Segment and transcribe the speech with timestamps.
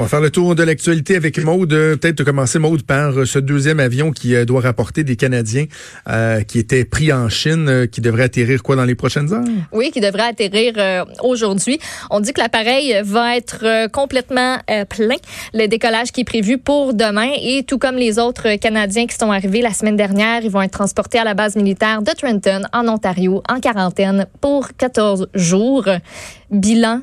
[0.00, 1.74] On va faire le tour de l'actualité avec Maude.
[1.74, 5.66] Euh, peut-être commencer, Maude, par euh, ce deuxième avion qui euh, doit rapporter des Canadiens
[6.48, 9.44] qui étaient pris en Chine, qui devrait atterrir quoi dans les prochaines heures?
[9.72, 11.78] Oui, qui devrait atterrir aujourd'hui.
[12.10, 14.56] On dit que l'appareil va être complètement
[14.88, 15.16] plein.
[15.54, 19.30] Le décollage qui est prévu pour demain et tout comme les autres Canadiens qui sont
[19.30, 22.88] arrivés la semaine dernière, ils vont être transportés à la base militaire de Trenton, en
[22.88, 25.88] Ontario, en quarantaine pour 14 jours.
[26.50, 27.02] Bilan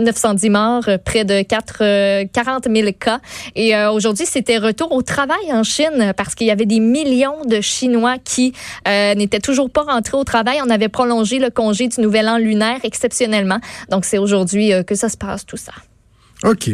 [0.00, 3.20] 910 morts, euh, près de 4, 40 000 cas.
[3.54, 7.44] Et euh, aujourd'hui, c'était retour au travail en Chine parce qu'il y avait des millions
[7.46, 8.52] de Chinois qui
[8.88, 10.58] euh, n'étaient toujours pas rentrés au travail.
[10.64, 13.60] On avait prolongé le congé du Nouvel An lunaire exceptionnellement.
[13.90, 15.72] Donc, c'est aujourd'hui que ça se passe, tout ça.
[16.42, 16.70] OK.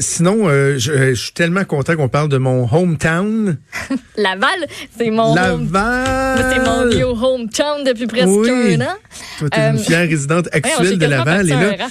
[0.00, 3.56] sinon, je, suis tellement content qu'on parle de mon hometown.
[4.16, 4.66] Laval,
[4.98, 6.52] c'est mon Laval.
[6.52, 8.96] C'est mon vieux hometown depuis presque un an.
[9.38, 11.48] Toi, tu es une fière résidente actuelle de Laval.
[11.48, 11.88] Et là,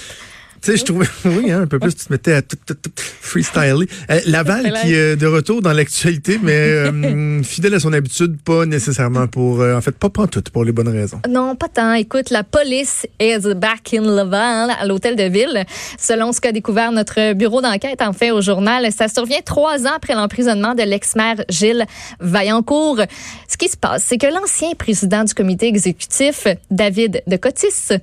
[0.62, 2.74] tu sais, je trouvais, oui, hein, un peu plus, tu te mettais à tout, tout,
[2.74, 2.90] tout
[3.30, 3.86] freestyler.
[4.10, 8.66] Euh, Laval qui est de retour dans l'actualité, mais euh, fidèle à son habitude, pas
[8.66, 11.20] nécessairement pour, euh, en fait, pas tout pour les bonnes raisons.
[11.28, 11.94] Non, pas tant.
[11.94, 15.64] Écoute, la police is back in Laval, à l'hôtel de ville.
[15.98, 19.94] Selon ce qu'a découvert notre bureau d'enquête, en fait, au journal, ça survient trois ans
[19.96, 21.86] après l'emprisonnement de l'ex-maire Gilles
[22.20, 23.00] Vaillancourt.
[23.48, 27.94] Ce qui se passe, c'est que l'ancien président du comité exécutif, David de Cotis,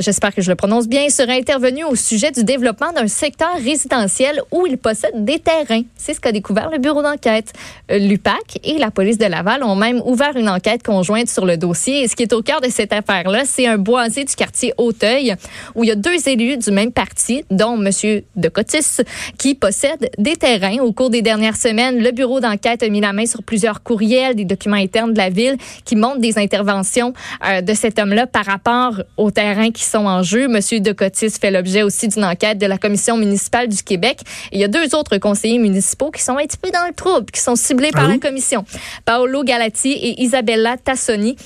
[0.00, 4.40] j'espère que je le prononce bien, serait intervenu au sujet du développement d'un secteur résidentiel
[4.52, 5.82] où il possède des terrains.
[5.96, 7.52] C'est ce qu'a découvert le bureau d'enquête.
[7.90, 11.56] Euh, L'UPAC et la police de Laval ont même ouvert une enquête conjointe sur le
[11.56, 12.02] dossier.
[12.02, 15.34] Et ce qui est au cœur de cette affaire-là, c'est un boisé du quartier Hauteuil
[15.74, 17.90] où il y a deux élus du même parti, dont M.
[18.36, 19.02] de Cotis,
[19.38, 20.78] qui possèdent des terrains.
[20.78, 24.34] Au cours des dernières semaines, le bureau d'enquête a mis la main sur plusieurs courriels,
[24.34, 27.14] des documents internes de la ville qui montrent des interventions
[27.46, 30.44] euh, de cet homme-là par rapport aux terrains qui sont en jeu.
[30.44, 30.82] M.
[30.82, 34.20] de Cotis fait le l'objet aussi d'une enquête de la Commission municipale du Québec.
[34.52, 37.30] il y a deux autres conseillers municipaux qui sont un petit peu dans le trouble,
[37.30, 38.66] qui sont ciblés par ah la Commission.
[39.06, 41.36] Paolo Galati et Isabella Tassoni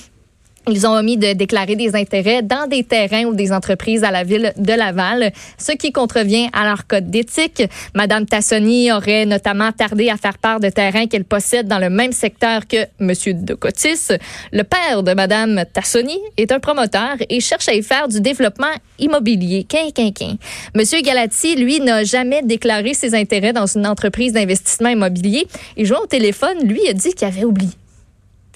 [0.71, 4.23] ils ont omis de déclarer des intérêts dans des terrains ou des entreprises à la
[4.23, 7.63] ville de Laval, ce qui contrevient à leur code d'éthique.
[7.93, 12.11] Madame Tassoni aurait notamment tardé à faire part de terrains qu'elle possède dans le même
[12.11, 14.09] secteur que Monsieur de Cotis.
[14.51, 18.73] Le père de Madame Tassoni est un promoteur et cherche à y faire du développement
[18.99, 19.65] immobilier.
[19.67, 20.35] Quin, quin, quin.
[20.75, 25.47] Monsieur Galati, lui, n'a jamais déclaré ses intérêts dans une entreprise d'investissement immobilier.
[25.77, 27.71] Et jouant au téléphone, lui a dit qu'il avait oublié.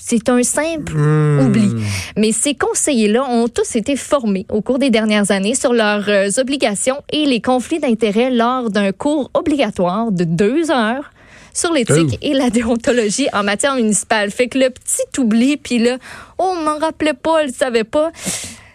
[0.06, 1.40] C'est un simple hmm.
[1.40, 1.72] oubli.
[2.18, 6.30] Mais ces conseillers-là ont tous été formés au cours des dernières années sur leurs euh,
[6.38, 11.12] obligations et les conflits d'intérêts lors d'un cours obligatoire de deux heures
[11.54, 12.18] sur l'éthique oh.
[12.22, 14.30] et la déontologie en matière municipale.
[14.30, 15.98] Fait que le petit oubli, puis là,
[16.38, 18.12] oh, on m'en rappelait pas, le savait pas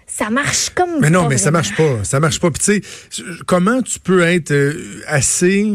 [0.06, 2.03] ça marche comme Mais non, mais ça marche pas.
[2.03, 2.50] Ça marche pas.
[2.50, 5.75] Puis tu sais, comment tu peux être euh, assez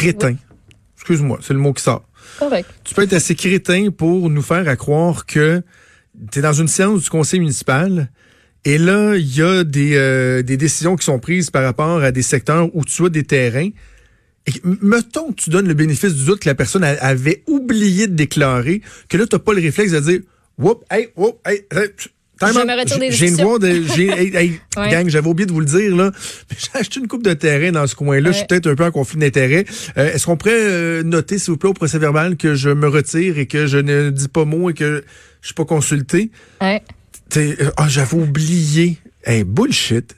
[0.00, 0.36] crétin.
[0.96, 2.04] Excuse-moi, c'est le mot qui sort.
[2.38, 2.68] Correct.
[2.84, 5.62] Tu peux être assez crétin pour nous faire à croire que
[6.30, 8.10] tu es dans une séance du conseil municipal
[8.64, 12.12] et là, il y a des, euh, des décisions qui sont prises par rapport à
[12.12, 13.70] des secteurs où tu as des terrains.
[14.46, 14.52] Et
[14.82, 18.82] mettons que tu donnes le bénéfice du doute que la personne avait oublié de déclarer,
[19.08, 20.20] que là, tu n'as pas le réflexe de dire
[20.58, 21.64] Whoop, hey, whoop, hey,
[23.10, 24.90] j'ai une voix de.
[24.90, 26.10] gang, j'avais oublié de vous le dire, là.
[26.58, 28.32] J'ai acheté une coupe de terrain dans ce coin-là.
[28.32, 29.64] Je suis peut-être un peu en conflit d'intérêt.
[29.96, 32.88] Euh, est-ce qu'on pourrait euh, noter, s'il vous plaît, au procès verbal que je me
[32.88, 35.04] retire et que je ne dis pas mot et que
[35.40, 36.30] je suis pas consulté?
[36.60, 36.82] Ouais.
[37.36, 38.98] Euh, ah, j'avais oublié.
[39.24, 40.16] Hey, bullshit.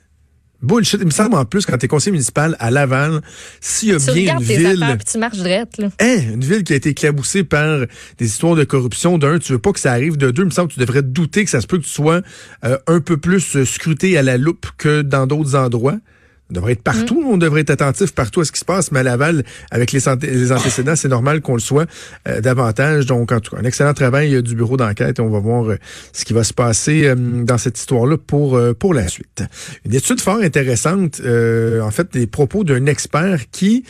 [0.63, 1.01] Bullshit.
[1.01, 3.21] Il me semble en plus, quand tu es conseiller municipal à Laval,
[3.61, 4.83] s'il y a bien une ville.
[4.83, 5.89] Affaires, tu marches drette, là.
[6.01, 7.87] Hein, une ville qui a été éclaboussée par
[8.19, 9.19] des histoires de corruption.
[9.19, 10.17] D'un, tu veux pas que ça arrive.
[10.17, 11.91] De deux, il me semble que tu devrais douter que ça se peut que tu
[11.91, 12.23] sois
[12.65, 15.99] euh, un peu plus scruté à la loupe que dans d'autres endroits.
[16.51, 17.27] On devrait être partout, mm.
[17.27, 20.01] on devrait être attentif partout à ce qui se passe, mais à Laval, avec les,
[20.23, 21.87] les antécédents, c'est normal qu'on le soit
[22.29, 23.07] euh, davantage.
[23.07, 25.21] Donc, en tout cas, un excellent travail euh, du bureau d'enquête.
[25.21, 25.79] On va voir euh,
[26.13, 29.43] ce qui va se passer dans cette histoire-là pour, pour la suite.
[29.87, 33.85] Une étude fort intéressante, en fait, des propos d'un expert qui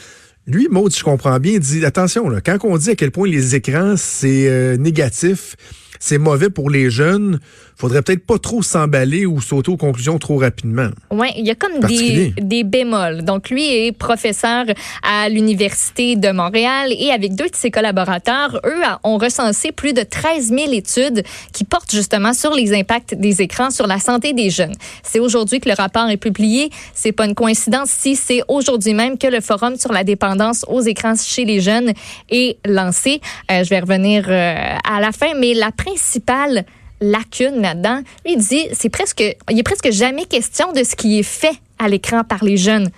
[0.46, 3.54] lui, Maud, je comprends bien, dit attention, là, quand on dit à quel point les
[3.54, 5.56] écrans, c'est négatif,
[6.00, 7.38] c'est mauvais pour les jeunes,
[7.82, 10.88] faudrait peut-être pas trop s'emballer ou sauter aux conclusions trop rapidement.
[11.10, 13.24] Oui, il y a comme des, des bémols.
[13.24, 14.66] Donc, lui est professeur
[15.02, 20.02] à l'Université de Montréal et avec deux de ses collaborateurs, eux ont recensé plus de
[20.02, 24.50] 13 000 études qui portent justement sur les impacts des écrans sur la santé des
[24.50, 24.74] jeunes.
[25.02, 26.70] C'est aujourd'hui que le rapport est publié.
[26.94, 30.82] C'est pas une coïncidence si c'est aujourd'hui même que le Forum sur la dépendance aux
[30.82, 31.92] écrans chez les jeunes
[32.30, 33.20] est lancé.
[33.50, 34.54] Euh, je vais revenir euh,
[34.88, 36.64] à la fin, mais la principale
[37.02, 38.00] lacune là-dedans.
[38.24, 41.54] Lui, il dit, c'est presque, il est presque jamais question de ce qui est fait
[41.78, 42.88] à l'écran par les jeunes.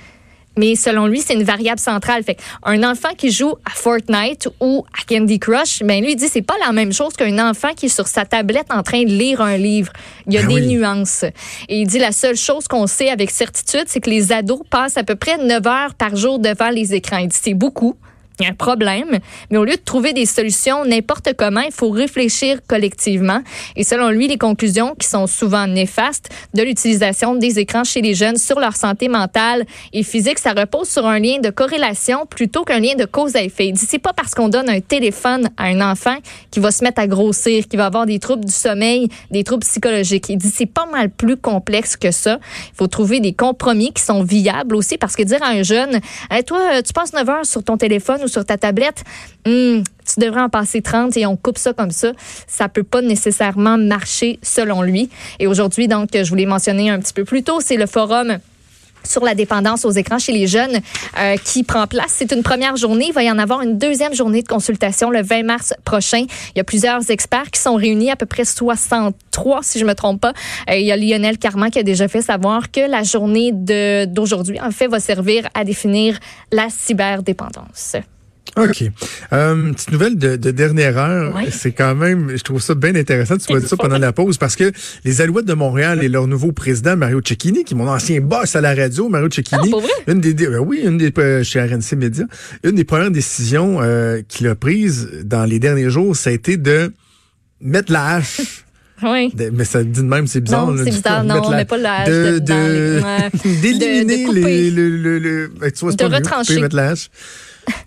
[0.56, 2.22] Mais selon lui, c'est une variable centrale.
[2.22, 6.28] Fait un enfant qui joue à Fortnite ou à Candy Crush, ben lui il dit
[6.28, 9.08] c'est pas la même chose qu'un enfant qui est sur sa tablette en train de
[9.08, 9.92] lire un livre.
[10.26, 10.76] Il y a Ben des oui.
[10.76, 11.24] nuances.
[11.68, 14.96] Et il dit la seule chose qu'on sait avec certitude, c'est que les ados passent
[14.96, 17.18] à peu près 9 heures par jour devant les écrans.
[17.18, 17.96] Il dit c'est beaucoup.
[18.40, 19.20] Il y a un problème,
[19.50, 23.40] mais au lieu de trouver des solutions n'importe comment, il faut réfléchir collectivement.
[23.76, 28.14] Et selon lui, les conclusions qui sont souvent néfastes de l'utilisation des écrans chez les
[28.14, 32.64] jeunes sur leur santé mentale et physique, ça repose sur un lien de corrélation plutôt
[32.64, 33.68] qu'un lien de cause à effet.
[33.68, 36.16] Il dit c'est pas parce qu'on donne un téléphone à un enfant
[36.50, 39.64] qui va se mettre à grossir, qui va avoir des troubles du sommeil, des troubles
[39.64, 40.28] psychologiques.
[40.28, 42.40] Il dit c'est pas mal plus complexe que ça.
[42.72, 46.00] Il faut trouver des compromis qui sont viables aussi parce que dire à un jeune,
[46.30, 49.04] Hey, toi, tu passes 9 heures sur ton téléphone ou sur ta tablette,
[49.46, 52.12] Hum, tu devrais en passer 30 et on coupe ça comme ça.
[52.46, 55.10] Ça peut pas nécessairement marcher selon lui.
[55.38, 58.38] Et aujourd'hui, donc, je voulais mentionner un petit peu plus tôt, c'est le forum
[59.06, 60.80] sur la dépendance aux écrans chez les jeunes
[61.18, 62.06] euh, qui prend place.
[62.08, 63.08] C'est une première journée.
[63.08, 66.24] Il va y en avoir une deuxième journée de consultation le 20 mars prochain.
[66.54, 69.94] Il y a plusieurs experts qui sont réunis, à peu près 63 si je me
[69.94, 70.32] trompe pas.
[70.70, 74.58] Euh, il y a Lionel Carman qui a déjà fait savoir que la journée d'aujourd'hui,
[74.58, 76.18] en fait, va servir à définir
[76.50, 77.96] la cyberdépendance.
[78.56, 78.84] OK.
[79.32, 81.34] Euh, petite nouvelle de, de dernière heure.
[81.34, 81.50] Ouais.
[81.50, 83.36] C'est quand même, je trouve ça bien intéressant.
[83.36, 84.70] Tu m'as dit ça pendant la pause parce que
[85.04, 88.54] les Alouettes de Montréal et leur nouveau président, Mario Cecchini, qui est mon ancien boss
[88.54, 89.72] à la radio, Mario Cecchini.
[89.74, 90.10] Ah?
[90.12, 92.24] Une des, euh, oui, une des, euh, chez RNC Media.
[92.62, 96.56] Une des premières décisions euh, qu'il a prises dans les derniers jours, ça a été
[96.56, 96.92] de
[97.60, 98.63] mettre la hache.
[99.02, 99.32] Oui.
[99.34, 100.66] de- mais ça dit de même, c'est bizarre.
[100.70, 101.24] Non, c'est bizarre.
[101.24, 102.38] Non, la- met pas hache de,
[103.62, 104.40] d'éliminer De- de couper.
[104.42, 106.60] les, le, le, le- tu vois, De pas retrancher.
[106.60, 107.10] mettre la hache.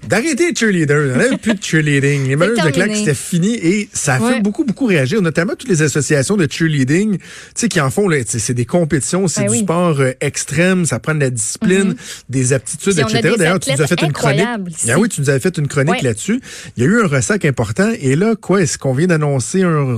[0.08, 1.12] D'arrêter les cheerleaders.
[1.14, 2.28] On n'avait plus de cheerleading.
[2.28, 4.42] Les malheurs de claque, c'était fini et ça a fait Ouais.
[4.42, 8.54] beaucoup, beaucoup réagir, notamment toutes les associations de cheerleading, tu sais, qui en font, c'est
[8.56, 9.60] des compétitions, c'est Ben du oui.
[9.60, 11.96] Sport euh, extrême, ça prend de la discipline,
[12.28, 13.36] des aptitudes, Puis etc.
[13.38, 14.46] D'ailleurs, tu nous as fait une chronique.
[14.90, 16.02] Ah oui, tu nous avais fait une chronique Ouais.
[16.02, 16.42] là-dessus.
[16.76, 19.94] Il y a eu un ressac important et là, quoi, est-ce qu'on vient d'annoncer un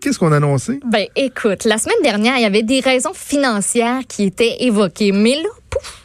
[0.00, 0.80] Qu'est-ce qu'on a annoncé?
[0.84, 5.12] Ben, écoute, la semaine dernière, il y avait des raisons financières qui étaient évoquées.
[5.12, 6.02] Mais là, pouf,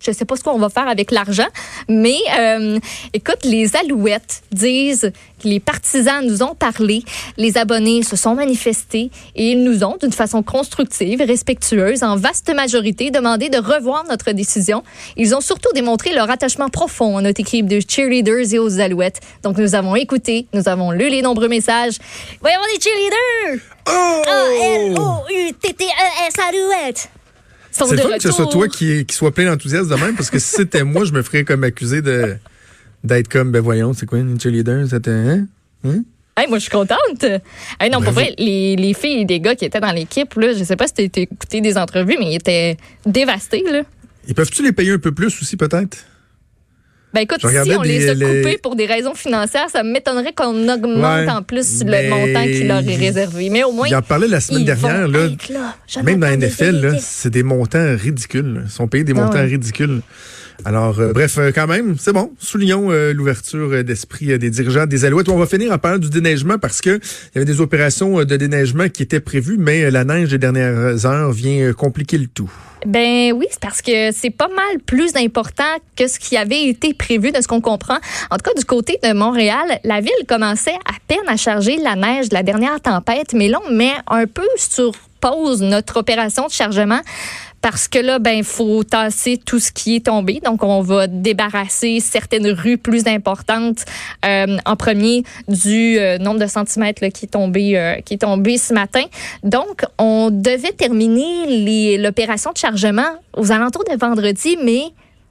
[0.00, 1.46] je sais pas ce qu'on va faire avec l'argent,
[1.88, 2.78] mais euh,
[3.12, 5.12] écoute, les Alouettes disent
[5.42, 7.02] que les partisans nous ont parlé,
[7.36, 12.16] les abonnés se sont manifestés et ils nous ont, d'une façon constructive et respectueuse, en
[12.16, 14.82] vaste majorité, demandé de revoir notre décision.
[15.16, 19.20] Ils ont surtout démontré leur attachement profond à notre équipe de cheerleaders et aux Alouettes.
[19.42, 21.98] Donc, nous avons écouté, nous avons lu les nombreux messages.
[22.42, 23.60] Avoir des cheerleaders!
[23.88, 24.22] Oh!
[24.96, 27.08] A-L-O-U-T-T-E-S Alouette.
[27.70, 30.38] C'est fun que ce soit toi qui, qui soit plein d'enthousiasme de même, parce que
[30.38, 32.36] si c'était moi, je me ferais comme accusé de
[33.02, 34.86] d'être comme, ben voyons, c'est quoi une cheerleader?
[34.88, 35.46] C'était, hein?
[35.84, 36.02] Hein?
[36.36, 37.24] Hey, moi, je suis contente.
[37.78, 38.20] Hey, non, pour Bravo.
[38.20, 40.86] vrai, les, les filles et les gars qui étaient dans l'équipe, là, je sais pas
[40.86, 42.76] si tu écouté des entrevues, mais ils étaient
[43.06, 43.62] dévastés.
[43.70, 43.82] Là.
[44.28, 45.98] Ils peuvent-tu les payer un peu plus aussi, peut-être?
[47.12, 47.46] Ben écoute, si
[47.76, 50.96] on les a les- coupés pour des raisons financières, ça m'étonnerait qu'on augmente
[51.26, 53.50] Ouais, en plus le montant qui leur est réservé.
[53.50, 55.28] Mais au moins, Il en parlait la semaine dernière, là.
[56.04, 58.54] Même dans la NFL, c'est des montants ridicules.
[58.54, 58.60] là.
[58.64, 59.44] Ils sont payés des Ah montants ouais.
[59.46, 60.02] ridicules.
[60.64, 62.32] Alors, euh, bref, euh, quand même, c'est bon.
[62.38, 65.28] Soulignons euh, l'ouverture d'esprit des dirigeants des Alouettes.
[65.28, 68.36] On va finir en parlant du déneigement parce que il y avait des opérations de
[68.36, 72.50] déneigement qui étaient prévues, mais la neige des dernières heures vient compliquer le tout.
[72.86, 75.64] Ben oui, c'est parce que c'est pas mal plus important
[75.96, 77.98] que ce qui avait été prévu de ce qu'on comprend.
[78.30, 81.94] En tout cas, du côté de Montréal, la ville commençait à peine à charger la
[81.94, 86.46] neige de la dernière tempête, mais là, on met un peu sur pause notre opération
[86.46, 87.00] de chargement
[87.62, 90.40] parce que là, ben, faut tasser tout ce qui est tombé.
[90.44, 93.84] Donc, on va débarrasser certaines rues plus importantes
[94.24, 98.18] euh, en premier du euh, nombre de centimètres là, qui est tombé, euh, qui est
[98.18, 99.04] tombé ce matin.
[99.42, 104.84] Donc, on devait terminer l'opération de chargement aux alentours de vendredi, mais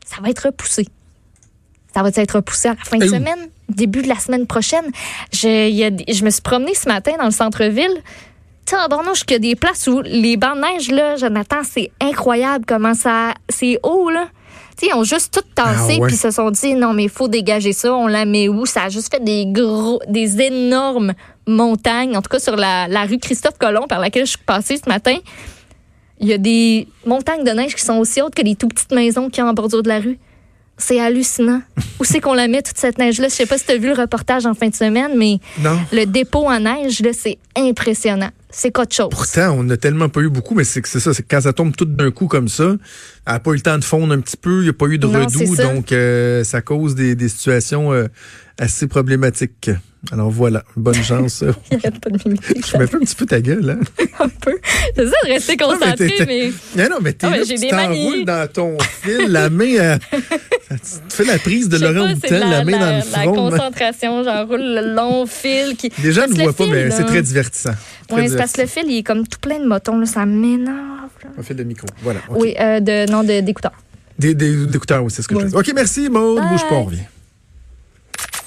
[0.06, 0.88] ça va être repoussé.
[1.94, 4.86] Ça va être repoussé à la fin de semaine, début de la semaine prochaine.
[5.34, 8.04] Je, y a je me suis promenée ce matin dans le centre-ville.
[8.78, 12.66] Tabarnouche, qu'il y a des places où les bancs de neige, là, Jonathan, c'est incroyable
[12.68, 13.34] comment ça.
[13.50, 14.28] C'est haut, là.
[14.78, 16.08] Tu sais, ils ont juste tout tassé, Ah ouais.
[16.08, 18.66] puis se sont dit, non, mais il faut dégager ça, on la met où?
[18.66, 21.14] Ça a juste fait des gros, des énormes
[21.48, 22.16] montagnes.
[22.16, 24.88] En tout cas, sur la, la rue Christophe Colomb, par laquelle je suis passée ce
[24.88, 25.18] matin,
[26.20, 28.92] il y a des montagnes de neige qui sont aussi hautes que les tout petites
[28.92, 30.20] maisons qu'il y a en bordure de la rue.
[30.82, 31.62] C'est hallucinant.
[32.00, 33.28] Où c'est qu'on la met, toute cette neige-là?
[33.28, 35.78] Je sais pas si tu as vu le reportage en fin de semaine, mais Non.
[35.92, 38.30] le dépôt en neige, là, c'est impressionnant.
[38.50, 39.10] C'est qu'autre chose.
[39.12, 41.86] Pourtant, on n'a tellement pas eu beaucoup, mais c'est ça, c'est quand ça tombe tout
[41.86, 42.78] d'un coup comme ça,
[43.28, 44.88] elle n'a pas eu le temps de fondre un petit peu, il n'y a pas
[44.88, 45.66] eu de Non, redoux, ça.
[45.72, 48.08] donc euh, ça cause des, des situations euh,
[48.58, 49.70] assez problématiques.
[50.12, 51.44] Alors voilà, bonne chance.
[51.70, 52.18] Pas de.
[52.66, 54.04] Je mets un petit peu ta gueule, hein?
[54.20, 54.58] un peu.
[54.96, 56.52] C'est ça de rester concentré, mais.
[56.78, 59.98] Non, non, mais t'es Ah, là, tu t'enroules dans ton fil, la main, euh,
[60.70, 63.34] tu fais la prise de Laurent c'est Houtan, la, main dans le la front.
[63.50, 65.92] concentration, j'enroule le long fil qui.
[66.04, 67.74] Les gens ne que voient le pas, mais c'est très divertissant.
[68.12, 70.26] Oui, c'est parce que le fil, il est comme tout plein de motons, là, ça
[70.26, 70.76] m'énerve.
[71.38, 72.20] Un fil de micro, voilà.
[72.30, 73.74] Oui, euh, de, non, de- d'écouteurs.
[74.18, 75.56] Des, d'écouteurs, oui, c'est ce que je fais.
[75.56, 76.42] OK, merci, Maude.
[76.50, 77.00] Bouge pas, on revient.